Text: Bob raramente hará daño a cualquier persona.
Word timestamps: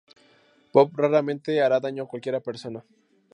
Bob 0.73 0.89
raramente 1.03 1.61
hará 1.61 1.77
daño 1.79 2.01
a 2.03 2.07
cualquier 2.11 2.37
persona. 2.47 2.81